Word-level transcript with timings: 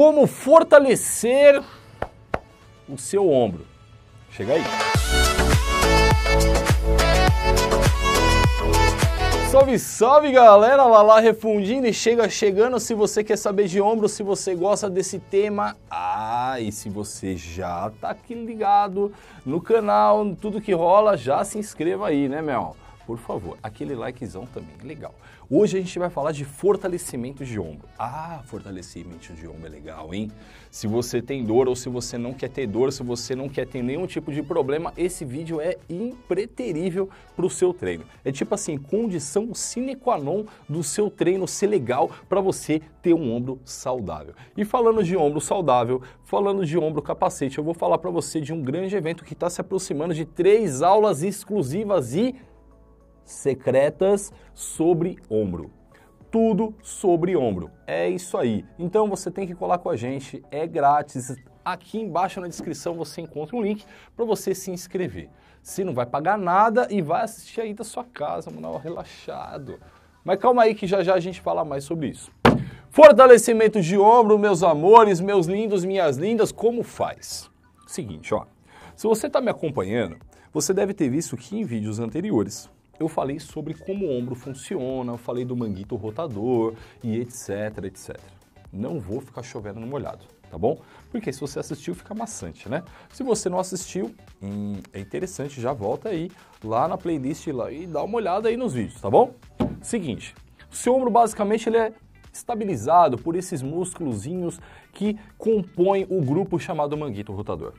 como 0.00 0.26
fortalecer 0.26 1.62
o 2.88 2.96
seu 2.96 3.30
ombro. 3.30 3.66
Chega 4.30 4.54
aí. 4.54 4.62
Salve, 9.50 9.78
salve 9.78 10.32
galera, 10.32 10.86
Lala 10.86 11.20
refundindo 11.20 11.86
e 11.86 11.92
chega 11.92 12.30
chegando 12.30 12.80
se 12.80 12.94
você 12.94 13.22
quer 13.22 13.36
saber 13.36 13.66
de 13.66 13.78
ombro, 13.78 14.08
se 14.08 14.22
você 14.22 14.54
gosta 14.54 14.88
desse 14.88 15.18
tema, 15.18 15.76
ah, 15.90 16.58
e 16.58 16.72
se 16.72 16.88
você 16.88 17.36
já 17.36 17.92
tá 18.00 18.08
aqui 18.08 18.32
ligado 18.32 19.12
no 19.44 19.60
canal, 19.60 20.34
tudo 20.40 20.62
que 20.62 20.72
rola, 20.72 21.14
já 21.14 21.44
se 21.44 21.58
inscreva 21.58 22.08
aí, 22.08 22.26
né, 22.26 22.40
Mel? 22.40 22.74
Por 23.10 23.18
favor, 23.18 23.58
aquele 23.60 23.96
likezão 23.96 24.46
também, 24.46 24.70
legal. 24.84 25.12
Hoje 25.50 25.76
a 25.76 25.80
gente 25.80 25.98
vai 25.98 26.08
falar 26.08 26.30
de 26.30 26.44
fortalecimento 26.44 27.44
de 27.44 27.58
ombro. 27.58 27.88
Ah, 27.98 28.40
fortalecimento 28.44 29.32
de 29.32 29.48
ombro 29.48 29.66
é 29.66 29.68
legal, 29.68 30.14
hein? 30.14 30.30
Se 30.70 30.86
você 30.86 31.20
tem 31.20 31.44
dor 31.44 31.68
ou 31.68 31.74
se 31.74 31.88
você 31.88 32.16
não 32.16 32.32
quer 32.32 32.50
ter 32.50 32.68
dor, 32.68 32.92
se 32.92 33.02
você 33.02 33.34
não 33.34 33.48
quer 33.48 33.66
ter 33.66 33.82
nenhum 33.82 34.06
tipo 34.06 34.32
de 34.32 34.44
problema, 34.44 34.92
esse 34.96 35.24
vídeo 35.24 35.60
é 35.60 35.76
impreterível 35.88 37.10
para 37.34 37.44
o 37.44 37.50
seu 37.50 37.74
treino. 37.74 38.04
É 38.24 38.30
tipo 38.30 38.54
assim, 38.54 38.78
condição 38.78 39.52
sine 39.54 39.96
qua 39.96 40.16
non 40.16 40.44
do 40.68 40.84
seu 40.84 41.10
treino 41.10 41.48
ser 41.48 41.66
legal 41.66 42.08
para 42.28 42.40
você 42.40 42.80
ter 43.02 43.12
um 43.12 43.34
ombro 43.34 43.58
saudável. 43.64 44.34
E 44.56 44.64
falando 44.64 45.02
de 45.02 45.16
ombro 45.16 45.40
saudável, 45.40 46.00
falando 46.22 46.64
de 46.64 46.78
ombro 46.78 47.02
capacete, 47.02 47.58
eu 47.58 47.64
vou 47.64 47.74
falar 47.74 47.98
para 47.98 48.10
você 48.10 48.40
de 48.40 48.52
um 48.52 48.62
grande 48.62 48.94
evento 48.94 49.24
que 49.24 49.32
está 49.32 49.50
se 49.50 49.60
aproximando 49.60 50.14
de 50.14 50.24
três 50.24 50.80
aulas 50.80 51.24
exclusivas 51.24 52.14
e 52.14 52.36
secretas 53.24 54.32
sobre 54.54 55.18
ombro. 55.28 55.70
Tudo 56.30 56.74
sobre 56.82 57.36
ombro. 57.36 57.70
É 57.86 58.08
isso 58.08 58.38
aí. 58.38 58.64
Então 58.78 59.08
você 59.08 59.30
tem 59.30 59.46
que 59.46 59.54
colar 59.54 59.78
com 59.78 59.90
a 59.90 59.96
gente, 59.96 60.42
é 60.50 60.66
grátis. 60.66 61.36
Aqui 61.64 61.98
embaixo 61.98 62.40
na 62.40 62.48
descrição 62.48 62.94
você 62.94 63.20
encontra 63.20 63.56
um 63.56 63.62
link 63.62 63.84
para 64.16 64.24
você 64.24 64.54
se 64.54 64.70
inscrever. 64.70 65.28
Você 65.62 65.84
não 65.84 65.92
vai 65.92 66.06
pagar 66.06 66.38
nada 66.38 66.86
e 66.90 67.02
vai 67.02 67.22
assistir 67.22 67.60
aí 67.60 67.74
da 67.74 67.84
sua 67.84 68.04
casa, 68.04 68.50
mano, 68.50 68.76
relaxado. 68.78 69.78
Mas 70.24 70.38
calma 70.38 70.62
aí 70.62 70.74
que 70.74 70.86
já 70.86 71.02
já 71.02 71.14
a 71.14 71.20
gente 71.20 71.40
fala 71.40 71.64
mais 71.64 71.84
sobre 71.84 72.08
isso. 72.08 72.30
Fortalecimento 72.90 73.80
de 73.80 73.96
ombro, 73.98 74.38
meus 74.38 74.62
amores, 74.62 75.20
meus 75.20 75.46
lindos, 75.46 75.84
minhas 75.84 76.16
lindas, 76.16 76.50
como 76.50 76.82
faz? 76.82 77.50
Seguinte, 77.86 78.34
ó. 78.34 78.46
Se 78.96 79.06
você 79.06 79.28
está 79.28 79.40
me 79.40 79.50
acompanhando, 79.50 80.16
você 80.52 80.74
deve 80.74 80.92
ter 80.92 81.08
visto 81.08 81.36
que 81.36 81.56
em 81.56 81.64
vídeos 81.64 81.98
anteriores 81.98 82.68
eu 83.00 83.08
falei 83.08 83.40
sobre 83.40 83.72
como 83.72 84.06
o 84.06 84.16
ombro 84.16 84.34
funciona, 84.34 85.12
eu 85.12 85.16
falei 85.16 85.44
do 85.44 85.56
manguito 85.56 85.96
rotador 85.96 86.74
e 87.02 87.18
etc, 87.18 87.84
etc. 87.84 88.20
Não 88.70 89.00
vou 89.00 89.22
ficar 89.22 89.42
chovendo 89.42 89.80
no 89.80 89.86
molhado, 89.86 90.26
tá 90.50 90.58
bom? 90.58 90.80
Porque 91.10 91.32
se 91.32 91.40
você 91.40 91.58
assistiu, 91.58 91.94
fica 91.94 92.14
maçante, 92.14 92.68
né? 92.68 92.84
Se 93.10 93.22
você 93.22 93.48
não 93.48 93.58
assistiu, 93.58 94.14
hum, 94.40 94.80
é 94.92 95.00
interessante, 95.00 95.60
já 95.60 95.72
volta 95.72 96.10
aí 96.10 96.30
lá 96.62 96.86
na 96.86 96.98
playlist 96.98 97.46
lá 97.48 97.72
e 97.72 97.86
dá 97.86 98.02
uma 98.02 98.16
olhada 98.16 98.50
aí 98.50 98.56
nos 98.56 98.74
vídeos, 98.74 99.00
tá 99.00 99.08
bom? 99.08 99.34
Seguinte, 99.80 100.34
o 100.70 100.76
seu 100.76 100.94
ombro 100.94 101.10
basicamente 101.10 101.70
ele 101.70 101.78
é 101.78 101.94
estabilizado 102.32 103.16
por 103.16 103.34
esses 103.34 103.62
músculozinhos 103.62 104.60
que 104.92 105.18
compõem 105.38 106.06
o 106.08 106.20
grupo 106.20 106.60
chamado 106.60 106.96
manguito 106.96 107.32
rotador. 107.32 107.72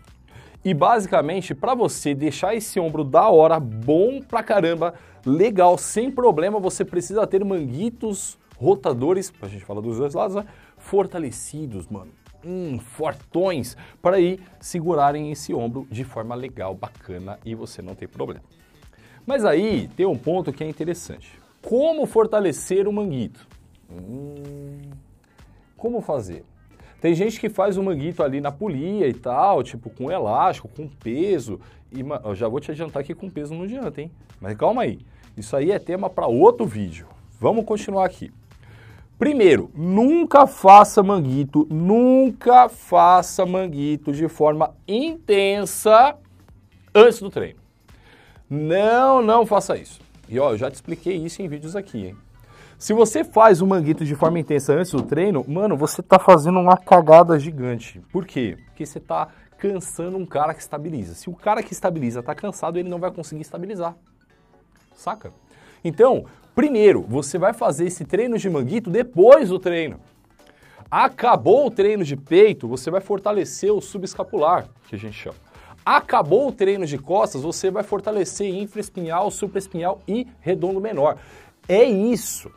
E 0.63 0.73
basicamente, 0.73 1.55
para 1.55 1.73
você 1.73 2.13
deixar 2.13 2.53
esse 2.55 2.79
ombro 2.79 3.03
da 3.03 3.27
hora, 3.29 3.59
bom 3.59 4.21
pra 4.21 4.43
caramba, 4.43 4.93
legal, 5.25 5.77
sem 5.77 6.11
problema, 6.11 6.59
você 6.59 6.85
precisa 6.85 7.25
ter 7.25 7.43
manguitos 7.43 8.37
rotadores, 8.57 9.33
a 9.41 9.47
gente 9.47 9.65
fala 9.65 9.81
dos 9.81 9.97
dois 9.97 10.13
lados, 10.13 10.35
né? 10.35 10.45
Fortalecidos, 10.77 11.87
mano. 11.87 12.11
Hum, 12.45 12.79
fortões, 12.79 13.75
para 14.01 14.19
ir 14.19 14.39
segurarem 14.59 15.31
esse 15.31 15.53
ombro 15.53 15.87
de 15.89 16.03
forma 16.03 16.35
legal, 16.35 16.75
bacana 16.75 17.39
e 17.43 17.55
você 17.55 17.81
não 17.81 17.95
ter 17.95 18.07
problema. 18.07 18.43
Mas 19.25 19.45
aí 19.45 19.87
tem 19.95 20.05
um 20.05 20.17
ponto 20.17 20.53
que 20.53 20.63
é 20.63 20.67
interessante. 20.67 21.39
Como 21.61 22.05
fortalecer 22.05 22.87
o 22.87 22.93
manguito? 22.93 23.47
Hum, 23.89 24.81
como 25.75 26.01
fazer? 26.01 26.43
Tem 27.01 27.15
gente 27.15 27.39
que 27.39 27.49
faz 27.49 27.77
o 27.77 27.83
manguito 27.83 28.21
ali 28.21 28.39
na 28.39 28.51
polia 28.51 29.07
e 29.07 29.13
tal, 29.13 29.63
tipo 29.63 29.89
com 29.89 30.11
elástico, 30.11 30.69
com 30.69 30.87
peso. 30.87 31.59
E 31.91 32.01
eu 32.01 32.35
já 32.35 32.47
vou 32.47 32.59
te 32.59 32.69
adiantar 32.69 33.03
que 33.03 33.15
com 33.15 33.27
peso 33.27 33.55
não 33.55 33.63
adianta, 33.63 33.99
hein? 33.99 34.11
Mas 34.39 34.55
calma 34.55 34.83
aí. 34.83 34.99
Isso 35.35 35.55
aí 35.55 35.71
é 35.71 35.79
tema 35.79 36.11
para 36.11 36.27
outro 36.27 36.63
vídeo. 36.63 37.07
Vamos 37.39 37.65
continuar 37.65 38.05
aqui. 38.05 38.31
Primeiro, 39.17 39.71
nunca 39.75 40.45
faça 40.45 41.01
manguito, 41.01 41.67
nunca 41.71 42.69
faça 42.69 43.47
manguito 43.47 44.13
de 44.13 44.27
forma 44.27 44.75
intensa 44.87 46.15
antes 46.93 47.19
do 47.19 47.31
treino. 47.31 47.59
Não, 48.47 49.23
não 49.23 49.45
faça 49.45 49.75
isso. 49.75 49.99
E 50.29 50.39
ó, 50.39 50.51
eu 50.51 50.57
já 50.57 50.69
te 50.69 50.75
expliquei 50.75 51.15
isso 51.15 51.41
em 51.41 51.47
vídeos 51.47 51.75
aqui, 51.75 52.07
hein? 52.07 52.17
Se 52.81 52.93
você 52.93 53.23
faz 53.23 53.61
o 53.61 53.67
manguito 53.67 54.03
de 54.03 54.15
forma 54.15 54.39
intensa 54.39 54.73
antes 54.73 54.91
do 54.91 55.03
treino, 55.03 55.45
mano, 55.47 55.77
você 55.77 56.01
tá 56.01 56.17
fazendo 56.17 56.59
uma 56.59 56.75
cagada 56.75 57.37
gigante. 57.37 58.01
Por 58.11 58.25
quê? 58.25 58.57
Porque 58.65 58.87
você 58.87 58.99
tá 58.99 59.27
cansando 59.59 60.17
um 60.17 60.25
cara 60.25 60.51
que 60.51 60.61
estabiliza. 60.61 61.13
Se 61.13 61.29
o 61.29 61.35
cara 61.35 61.61
que 61.61 61.73
estabiliza 61.73 62.23
tá 62.23 62.33
cansado, 62.33 62.79
ele 62.79 62.89
não 62.89 62.97
vai 62.97 63.11
conseguir 63.11 63.43
estabilizar. 63.43 63.95
Saca? 64.95 65.31
Então, 65.83 66.25
primeiro, 66.55 67.03
você 67.07 67.37
vai 67.37 67.53
fazer 67.53 67.85
esse 67.85 68.03
treino 68.03 68.35
de 68.39 68.49
manguito 68.49 68.89
depois 68.89 69.49
do 69.49 69.59
treino. 69.59 69.99
Acabou 70.89 71.67
o 71.67 71.71
treino 71.71 72.03
de 72.03 72.17
peito, 72.17 72.67
você 72.67 72.89
vai 72.89 72.99
fortalecer 72.99 73.71
o 73.71 73.79
subescapular, 73.79 74.67
que 74.87 74.95
a 74.95 74.97
gente 74.97 75.13
chama. 75.13 75.37
Acabou 75.85 76.47
o 76.47 76.51
treino 76.51 76.87
de 76.87 76.97
costas, 76.97 77.43
você 77.43 77.69
vai 77.69 77.83
fortalecer 77.83 78.51
infraespinhal, 78.51 79.29
supraespinhal 79.29 80.01
e 80.07 80.25
redondo 80.39 80.81
menor. 80.81 81.19
É 81.69 81.83
isso. 81.83 82.51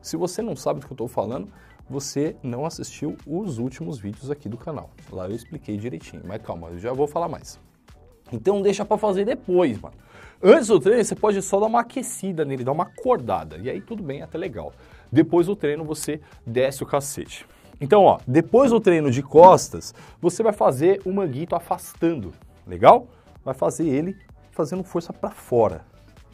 Se 0.00 0.16
você 0.16 0.42
não 0.42 0.56
sabe 0.56 0.80
do 0.80 0.86
que 0.86 0.92
eu 0.92 0.94
estou 0.94 1.08
falando, 1.08 1.52
você 1.88 2.36
não 2.42 2.66
assistiu 2.66 3.16
os 3.26 3.58
últimos 3.58 3.98
vídeos 3.98 4.30
aqui 4.30 4.48
do 4.48 4.56
canal. 4.56 4.90
Lá 5.10 5.28
eu 5.28 5.34
expliquei 5.34 5.76
direitinho, 5.76 6.22
mas 6.24 6.42
calma, 6.42 6.68
eu 6.68 6.78
já 6.78 6.92
vou 6.92 7.06
falar 7.06 7.28
mais. 7.28 7.58
Então 8.32 8.60
deixa 8.60 8.84
para 8.84 8.98
fazer 8.98 9.24
depois, 9.24 9.80
mano. 9.80 9.96
Antes 10.42 10.68
do 10.68 10.78
treino, 10.78 11.02
você 11.02 11.14
pode 11.14 11.40
só 11.42 11.58
dar 11.58 11.66
uma 11.66 11.80
aquecida 11.80 12.44
nele, 12.44 12.62
dar 12.62 12.72
uma 12.72 12.84
acordada. 12.84 13.56
E 13.56 13.68
aí 13.68 13.80
tudo 13.80 14.02
bem, 14.02 14.22
até 14.22 14.38
legal. 14.38 14.72
Depois 15.10 15.46
do 15.46 15.56
treino, 15.56 15.84
você 15.84 16.20
desce 16.46 16.82
o 16.82 16.86
cacete. 16.86 17.46
Então, 17.80 18.04
ó, 18.04 18.18
depois 18.26 18.70
do 18.70 18.80
treino 18.80 19.10
de 19.10 19.22
costas, 19.22 19.94
você 20.20 20.42
vai 20.42 20.52
fazer 20.52 21.00
o 21.04 21.12
manguito 21.12 21.56
afastando. 21.56 22.32
Legal? 22.66 23.06
Vai 23.44 23.54
fazer 23.54 23.88
ele 23.88 24.16
fazendo 24.50 24.82
força 24.84 25.12
para 25.12 25.30
fora. 25.30 25.84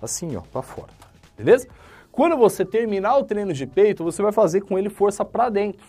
Assim, 0.03 0.35
ó, 0.37 0.41
para 0.41 0.63
fora. 0.63 0.91
Beleza? 1.37 1.69
Quando 2.15 2.37
você 2.37 2.65
terminar 2.65 3.19
o 3.19 3.25
treino 3.25 3.53
de 3.53 3.67
peito, 3.67 4.05
você 4.05 4.23
vai 4.23 4.31
fazer 4.31 4.61
com 4.61 4.79
ele 4.79 4.89
força 4.89 5.25
para 5.25 5.49
dentro. 5.49 5.85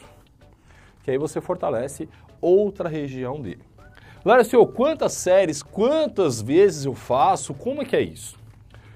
Que 1.04 1.12
aí 1.12 1.20
você 1.20 1.40
fortalece 1.40 2.10
outra 2.42 2.90
região 2.90 3.40
dele. 3.40 3.62
Lara, 4.26 4.44
senhor, 4.44 4.66
quantas 4.66 5.14
séries, 5.14 5.62
quantas 5.62 6.42
vezes 6.42 6.86
eu 6.86 6.96
faço? 6.96 7.54
Como 7.54 7.84
é 7.84 7.86
que 7.86 7.96
é 7.96 8.02
isso? 8.02 8.40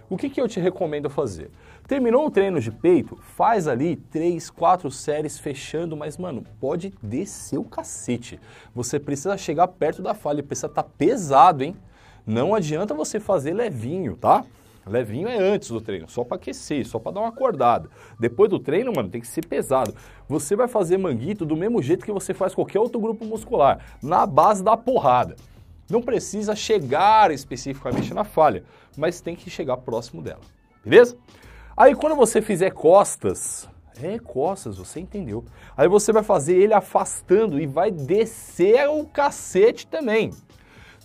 O 0.09 0.18
que, 0.18 0.28
que 0.28 0.41
eu 0.41 0.47
te 0.47 0.59
recomendo 0.59 1.07
fazer? 1.07 1.51
Terminou 1.88 2.25
o 2.25 2.31
treino 2.31 2.59
de 2.59 2.72
peito, 2.72 3.16
faz 3.35 3.68
ali 3.68 3.95
três, 3.95 4.50
quatro 4.50 4.89
séries 4.89 5.38
fechando, 5.38 5.95
mas 5.95 6.18
mano, 6.18 6.44
pode 6.59 6.91
descer 7.00 7.59
o 7.59 7.63
cacete. 7.63 8.39
Você 8.73 9.00
precisa 9.00 9.38
chegar 9.38 9.68
perto 9.68 10.01
da 10.01 10.16
falha, 10.16 10.41
precisa 10.41 10.66
estar 10.66 10.81
tá 10.81 10.89
pesado, 10.97 11.63
hein? 11.63 11.75
Não 12.25 12.56
adianta 12.56 12.95
você 12.95 13.19
fazer 13.19 13.53
levinho, 13.53 14.18
tá? 14.18 14.44
Levinho 14.89 15.27
é 15.27 15.38
antes 15.38 15.69
do 15.69 15.79
treino, 15.79 16.09
só 16.09 16.23
para 16.23 16.38
aquecer, 16.38 16.85
só 16.85 16.97
para 16.97 17.13
dar 17.13 17.19
uma 17.22 17.29
acordada. 17.29 17.89
Depois 18.19 18.50
do 18.50 18.59
treino, 18.59 18.91
mano, 18.94 19.09
tem 19.09 19.22
que 19.22 19.27
ser 19.27 19.45
pesado. 19.45 19.94
Você 20.27 20.55
vai 20.55 20.67
fazer 20.67 20.97
manguito 20.97 21.45
do 21.45 21.55
mesmo 21.55 21.81
jeito 21.81 22.03
que 22.03 22.11
você 22.11 22.33
faz 22.33 22.55
qualquer 22.55 22.79
outro 22.79 23.00
grupo 23.00 23.23
muscular, 23.23 23.80
na 24.01 24.25
base 24.25 24.63
da 24.63 24.75
porrada. 24.75 25.36
Não 25.89 26.01
precisa 26.01 26.56
chegar 26.56 27.31
especificamente 27.31 28.13
na 28.13 28.24
falha, 28.24 28.63
mas 28.97 29.21
tem 29.21 29.36
que 29.36 29.50
chegar 29.50 29.77
próximo 29.77 30.21
dela. 30.21 30.41
Beleza? 30.83 31.18
Aí 31.75 31.95
quando 31.95 32.15
você 32.15 32.42
fizer 32.42 32.71
costas, 32.71 33.69
é 34.01 34.18
costas, 34.18 34.77
você 34.77 35.00
entendeu. 35.00 35.44
Aí 35.75 35.88
você 35.88 36.12
vai 36.12 36.24
fazer 36.24 36.56
ele 36.56 36.74
afastando 36.74 37.59
e 37.59 37.65
vai 37.65 37.92
descer 37.92 38.88
o 38.89 39.06
cacete 39.06 39.88
também. 39.88 40.31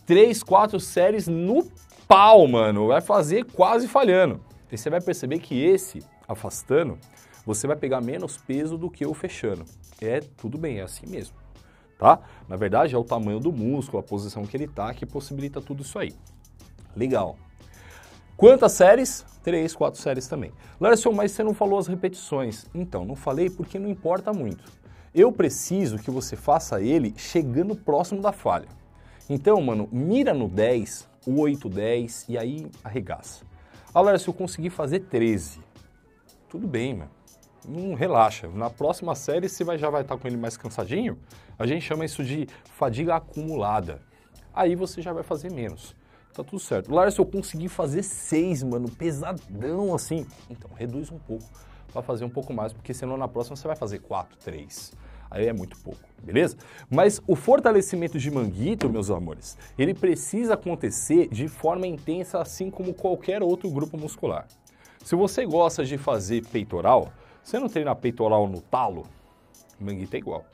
Três, 0.06 0.42
quatro 0.42 0.78
séries 0.78 1.26
no 1.26 1.66
pau, 2.08 2.46
mano. 2.46 2.88
Vai 2.88 3.00
fazer 3.00 3.44
quase 3.44 3.88
falhando. 3.88 4.40
E 4.70 4.76
você 4.76 4.90
vai 4.90 5.00
perceber 5.00 5.38
que 5.38 5.62
esse, 5.62 6.02
afastando, 6.26 6.98
você 7.46 7.66
vai 7.66 7.76
pegar 7.76 8.00
menos 8.00 8.36
peso 8.36 8.76
do 8.76 8.90
que 8.90 9.06
o 9.06 9.14
fechando. 9.14 9.64
É 10.00 10.20
tudo 10.20 10.58
bem, 10.58 10.78
é 10.78 10.82
assim 10.82 11.06
mesmo. 11.06 11.36
Tá? 11.98 12.18
Na 12.48 12.56
verdade, 12.56 12.94
é 12.94 12.98
o 12.98 13.04
tamanho 13.04 13.38
do 13.38 13.52
músculo, 13.52 13.98
a 13.98 14.02
posição 14.02 14.44
que 14.44 14.56
ele 14.56 14.66
tá, 14.66 14.92
que 14.92 15.06
possibilita 15.06 15.60
tudo 15.60 15.82
isso 15.82 15.98
aí. 15.98 16.12
Legal. 16.96 17.36
Quantas 18.36 18.72
séries? 18.72 19.24
Três, 19.42 19.74
quatro 19.74 20.00
séries 20.00 20.26
também. 20.26 20.50
Larson, 20.80 21.12
mas 21.12 21.32
você 21.32 21.44
não 21.44 21.54
falou 21.54 21.78
as 21.78 21.86
repetições. 21.86 22.66
Então, 22.74 23.04
não 23.04 23.14
falei 23.14 23.48
porque 23.48 23.78
não 23.78 23.88
importa 23.88 24.32
muito. 24.32 24.64
eu 25.14 25.30
preciso 25.30 25.98
que 25.98 26.10
você 26.10 26.34
faça 26.34 26.82
ele 26.82 27.14
chegando 27.16 27.76
próximo 27.76 28.20
da 28.20 28.32
falha. 28.32 28.66
Então, 29.30 29.60
mano, 29.62 29.88
mira 29.92 30.34
no 30.34 30.48
10, 30.48 31.08
8, 31.26 31.68
10 31.68 32.26
e 32.28 32.38
aí 32.38 32.70
arregaça. 32.82 33.44
Agora, 33.94 34.18
se 34.18 34.28
eu 34.28 34.34
conseguir 34.34 34.70
fazer 34.70 35.00
13, 35.00 35.60
tudo 36.48 36.66
bem, 36.66 36.94
mano. 36.94 37.10
Não 37.66 37.94
relaxa. 37.94 38.48
Na 38.48 38.68
próxima 38.68 39.14
série 39.14 39.48
você 39.48 39.64
vai, 39.64 39.78
já 39.78 39.88
vai 39.88 40.02
estar 40.02 40.16
com 40.16 40.26
ele 40.28 40.36
mais 40.36 40.56
cansadinho. 40.56 41.18
A 41.58 41.66
gente 41.66 41.82
chama 41.82 42.04
isso 42.04 42.22
de 42.22 42.46
fadiga 42.64 43.16
acumulada. 43.16 44.02
Aí 44.52 44.74
você 44.74 45.00
já 45.00 45.12
vai 45.12 45.22
fazer 45.22 45.50
menos. 45.50 45.96
Tá 46.34 46.42
tudo 46.42 46.58
certo. 46.58 46.92
Lara, 46.92 47.10
se 47.10 47.20
eu 47.20 47.24
conseguir 47.24 47.68
fazer 47.68 48.02
6, 48.02 48.64
mano, 48.64 48.90
pesadão 48.90 49.94
assim, 49.94 50.26
então 50.50 50.68
reduz 50.74 51.10
um 51.10 51.18
pouco 51.18 51.44
para 51.92 52.02
fazer 52.02 52.24
um 52.24 52.28
pouco 52.28 52.52
mais, 52.52 52.72
porque 52.72 52.92
senão 52.92 53.16
na 53.16 53.28
próxima 53.28 53.54
você 53.54 53.68
vai 53.68 53.76
fazer 53.76 54.00
4, 54.00 54.36
3. 54.38 54.92
Aí 55.34 55.48
é 55.48 55.52
muito 55.52 55.76
pouco, 55.80 55.98
beleza? 56.22 56.56
Mas 56.88 57.20
o 57.26 57.34
fortalecimento 57.34 58.20
de 58.20 58.30
manguito, 58.30 58.88
meus 58.88 59.10
amores, 59.10 59.58
ele 59.76 59.92
precisa 59.92 60.54
acontecer 60.54 61.26
de 61.26 61.48
forma 61.48 61.88
intensa, 61.88 62.40
assim 62.40 62.70
como 62.70 62.94
qualquer 62.94 63.42
outro 63.42 63.68
grupo 63.68 63.98
muscular. 63.98 64.46
Se 65.04 65.16
você 65.16 65.44
gosta 65.44 65.84
de 65.84 65.98
fazer 65.98 66.46
peitoral, 66.46 67.12
você 67.42 67.58
não 67.58 67.68
treina 67.68 67.96
peitoral 67.96 68.46
no 68.46 68.60
talo? 68.60 69.08
Manguito 69.80 70.14
é 70.14 70.20
igual. 70.20 70.44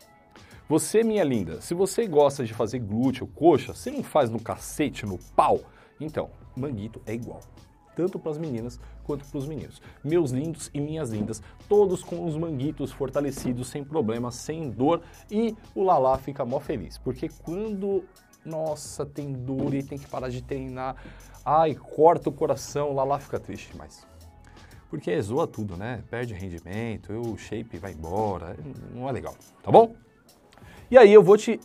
Você, 0.66 1.04
minha 1.04 1.24
linda, 1.24 1.60
se 1.60 1.74
você 1.74 2.06
gosta 2.06 2.42
de 2.42 2.54
fazer 2.54 2.78
glúteo, 2.78 3.26
coxa, 3.26 3.74
você 3.74 3.90
não 3.90 4.02
faz 4.02 4.30
no 4.30 4.40
cacete, 4.40 5.04
no 5.04 5.18
pau? 5.36 5.60
Então, 6.00 6.30
manguito 6.56 7.02
é 7.04 7.12
igual 7.12 7.42
tanto 7.94 8.18
para 8.18 8.32
as 8.32 8.38
meninas 8.38 8.78
quanto 9.04 9.24
para 9.24 9.38
os 9.38 9.46
meninos. 9.46 9.80
Meus 10.02 10.30
lindos 10.30 10.70
e 10.72 10.80
minhas 10.80 11.10
lindas, 11.10 11.42
todos 11.68 12.02
com 12.02 12.24
os 12.24 12.36
manguitos 12.36 12.92
fortalecidos, 12.92 13.68
sem 13.68 13.84
problema, 13.84 14.30
sem 14.30 14.70
dor, 14.70 15.02
e 15.30 15.56
o 15.74 15.82
Lala 15.82 16.16
fica 16.18 16.44
mó 16.44 16.60
feliz, 16.60 16.98
porque 16.98 17.28
quando, 17.42 18.04
nossa, 18.44 19.04
tem 19.04 19.32
dor 19.32 19.74
e 19.74 19.82
tem 19.82 19.98
que 19.98 20.06
parar 20.06 20.28
de 20.28 20.42
treinar, 20.42 20.96
ai, 21.44 21.74
corta 21.74 22.28
o 22.28 22.32
coração, 22.32 22.90
o 22.90 22.94
Lala 22.94 23.18
fica 23.18 23.38
triste 23.38 23.72
demais. 23.72 24.06
Porque 24.88 25.20
zoa 25.22 25.46
tudo, 25.46 25.76
né? 25.76 26.02
Perde 26.10 26.34
rendimento, 26.34 27.12
o 27.12 27.38
shape 27.38 27.78
vai 27.78 27.92
embora, 27.92 28.56
não 28.92 29.08
é 29.08 29.12
legal, 29.12 29.36
tá 29.62 29.70
bom? 29.70 29.94
E 30.90 30.98
aí 30.98 31.12
eu 31.12 31.22
vou 31.22 31.36
te 31.36 31.60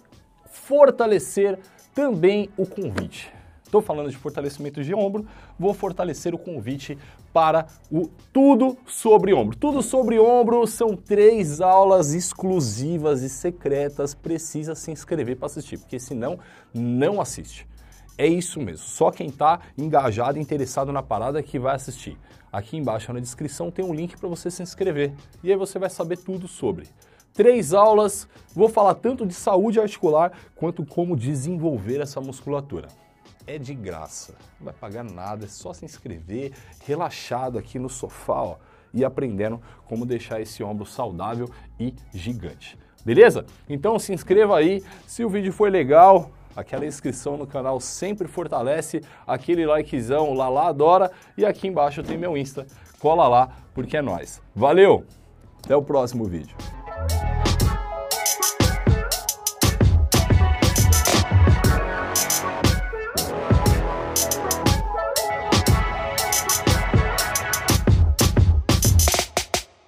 fortalecer 0.46 1.60
também 1.96 2.50
o 2.56 2.68
convite. 2.68 3.34
Estou 3.76 3.86
falando 3.86 4.10
de 4.10 4.16
fortalecimento 4.16 4.82
de 4.82 4.96
ombro, 4.96 5.28
vou 5.60 5.74
fortalecer 5.74 6.34
o 6.34 6.38
convite 6.38 6.98
para 7.34 7.68
o 7.92 8.08
Tudo 8.32 8.78
sobre 8.88 9.34
Ombro. 9.34 9.58
Tudo 9.58 9.82
sobre 9.82 10.18
Ombro 10.18 10.66
são 10.66 10.96
três 10.96 11.60
aulas 11.60 12.14
exclusivas 12.14 13.22
e 13.22 13.28
secretas. 13.28 14.16
Precisa 14.16 14.76
se 14.76 14.92
inscrever 14.92 15.36
para 15.36 15.48
assistir, 15.48 15.78
porque 15.78 16.00
senão 16.00 16.40
não 16.74 17.20
assiste. 17.20 17.68
É 18.18 18.26
isso 18.26 18.62
mesmo, 18.62 18.78
só 18.78 19.12
quem 19.12 19.28
está 19.28 19.60
engajado 19.78 20.40
interessado 20.40 20.94
na 20.94 21.04
parada 21.04 21.44
que 21.44 21.60
vai 21.60 21.76
assistir. 21.76 22.18
Aqui 22.54 22.78
embaixo 22.78 23.12
na 23.12 23.20
descrição 23.20 23.70
tem 23.70 23.84
um 23.84 23.94
link 23.94 24.16
para 24.16 24.30
você 24.30 24.50
se 24.50 24.64
inscrever 24.64 25.12
e 25.44 25.52
aí 25.52 25.58
você 25.58 25.78
vai 25.78 25.90
saber 25.90 26.16
tudo 26.20 26.48
sobre. 26.48 26.88
Três 27.34 27.74
aulas, 27.74 28.26
vou 28.54 28.70
falar 28.70 28.96
tanto 28.96 29.26
de 29.26 29.34
saúde 29.34 29.82
articular 29.82 30.32
quanto 30.56 30.86
como 30.86 31.18
desenvolver 31.18 32.00
essa 32.00 32.22
musculatura 32.22 32.88
é 33.48 33.58
de 33.58 33.74
graça. 33.74 34.34
Não 34.60 34.66
vai 34.66 34.74
pagar 34.74 35.04
nada, 35.04 35.46
é 35.46 35.48
só 35.48 35.74
se 35.74 35.86
inscrever, 35.86 36.54
relaxado 36.86 37.58
aqui 37.58 37.78
no 37.80 37.90
sofá, 37.90 38.42
ó, 38.42 38.56
e 38.94 39.04
aprendendo 39.04 39.62
como 39.88 40.06
deixar 40.06 40.42
esse 40.42 40.64
ombro 40.64 40.86
saudável 40.86 41.50
e 41.80 41.94
gigante. 42.14 42.78
Beleza? 43.04 43.46
Então 43.70 44.00
se 44.00 44.14
inscreva 44.14 44.58
aí, 44.58 44.84
se 45.06 45.24
o 45.24 45.30
vídeo 45.30 45.54
foi 45.54 45.70
legal, 45.70 46.32
aquela 46.56 46.86
inscrição 46.86 47.38
no 47.38 47.46
canal 47.46 47.80
sempre 47.80 48.28
fortalece, 48.28 49.02
aquele 49.28 49.66
likezão, 49.66 50.34
lá 50.34 50.50
lá 50.50 50.68
adora, 50.68 51.12
e 51.38 51.46
aqui 51.46 51.68
embaixo 51.68 52.02
tem 52.02 52.18
meu 52.18 52.36
Insta, 52.36 52.66
cola 53.00 53.28
lá 53.28 53.50
porque 53.74 53.98
é 53.98 54.02
nós. 54.02 54.42
Valeu! 54.56 55.06
Até 55.64 55.76
o 55.76 55.82
próximo 55.82 56.26
vídeo. 56.26 56.56